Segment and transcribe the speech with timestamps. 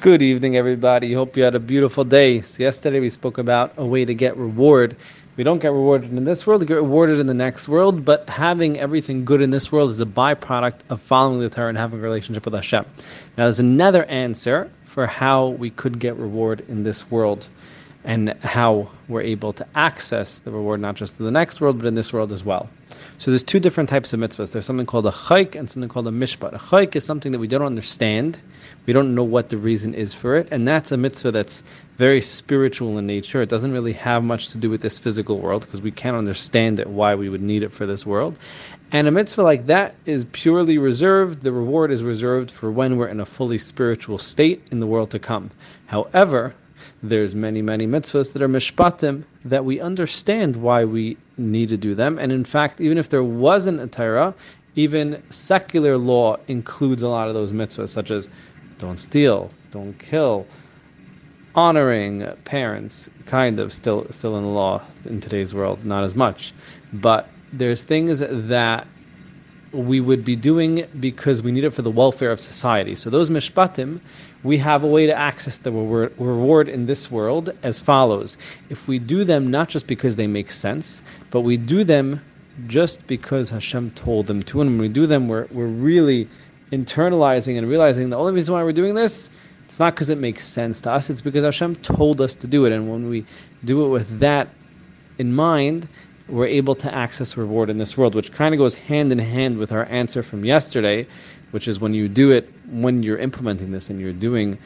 [0.00, 1.12] Good evening, everybody.
[1.12, 2.40] Hope you had a beautiful day.
[2.40, 4.96] So yesterday we spoke about a way to get reward.
[5.36, 8.02] We don't get rewarded in this world; we get rewarded in the next world.
[8.02, 11.76] But having everything good in this world is a byproduct of following the Torah and
[11.76, 12.86] having a relationship with Hashem.
[13.36, 17.50] Now, there's another answer for how we could get reward in this world,
[18.04, 21.86] and how we're able to access the reward not just in the next world, but
[21.86, 22.68] in this world as well.
[23.18, 24.50] So there's two different types of mitzvahs.
[24.50, 26.54] There's something called a chayk and something called a mishpat.
[26.54, 28.40] A chayk is something that we don't understand.
[28.86, 30.48] We don't know what the reason is for it.
[30.50, 31.62] And that's a mitzvah that's
[31.98, 33.42] very spiritual in nature.
[33.42, 36.80] It doesn't really have much to do with this physical world because we can't understand
[36.80, 38.38] it, why we would need it for this world.
[38.90, 41.42] And a mitzvah like that is purely reserved.
[41.42, 45.10] The reward is reserved for when we're in a fully spiritual state in the world
[45.10, 45.50] to come.
[45.84, 46.54] However,
[47.02, 51.94] there's many, many mitzvahs that are mishpatim that we understand why we need to do
[51.94, 52.18] them.
[52.18, 54.34] And in fact, even if there wasn't a Torah,
[54.76, 58.28] even secular law includes a lot of those mitzvahs, such as
[58.78, 60.46] don't steal, don't kill,
[61.54, 66.54] honoring parents, kind of still still in the law in today's world, not as much.
[66.92, 68.86] But there's things that
[69.72, 72.96] we would be doing because we need it for the welfare of society.
[72.96, 74.00] So those mishpatim,
[74.42, 78.36] we have a way to access the reward in this world as follows.
[78.68, 82.20] If we do them not just because they make sense, but we do them
[82.66, 86.28] just because Hashem told them to, and when we do them, we're, we're really
[86.72, 89.30] internalizing and realizing the only reason why we're doing this,
[89.66, 92.64] it's not because it makes sense to us, it's because Hashem told us to do
[92.64, 92.72] it.
[92.72, 93.24] And when we
[93.64, 94.48] do it with that
[95.18, 95.88] in mind,
[96.30, 99.58] we're able to access reward in this world, which kind of goes hand in hand
[99.58, 101.06] with our answer from yesterday,
[101.50, 104.58] which is when you do it, when you're implementing this and you're doing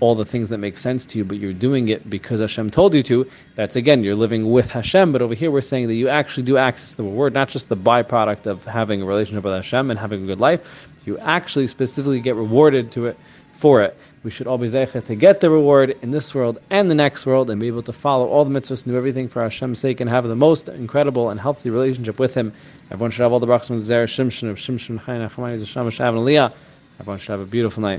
[0.00, 2.94] all the things that make sense to you, but you're doing it because Hashem told
[2.94, 5.12] you to, that's again, you're living with Hashem.
[5.12, 7.76] But over here, we're saying that you actually do access the reward, not just the
[7.76, 10.60] byproduct of having a relationship with Hashem and having a good life.
[11.04, 13.18] You actually specifically get rewarded to it
[13.58, 13.96] for it.
[14.24, 17.26] We should all be zeichet to get the reward in this world and the next
[17.26, 20.00] world and be able to follow all the mitzvahs and do everything for Hashem's sake
[20.00, 22.52] and have the most incredible and healthy relationship with Him.
[22.90, 26.16] Everyone should have all the brachas of Zera Shimshon of Shimshon Chaim Nachmani Zasham Shav
[26.16, 26.52] and
[27.00, 27.86] Everyone should have a beautiful night.